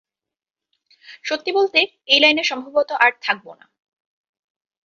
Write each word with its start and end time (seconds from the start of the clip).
সত্যি 1.23 1.51
বলতে, 1.51 1.79
এই 2.07 2.19
লাইনে 2.19 2.43
সম্ভবত 2.43 2.89
আর 2.99 3.11
থাকবো 3.21 3.51
না। 3.55 3.65